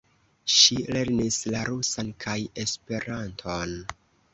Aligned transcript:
Ŝi 0.53 0.77
lernis 0.95 1.39
la 1.57 1.63
rusan 1.69 2.13
kaj 2.27 2.37
Esperanton. 2.67 3.83